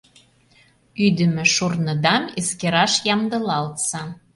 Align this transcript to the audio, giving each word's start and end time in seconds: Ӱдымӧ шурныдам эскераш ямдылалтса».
Ӱдымӧ 1.05 1.45
шурныдам 1.55 2.23
эскераш 2.39 2.93
ямдылалтса». 3.13 4.01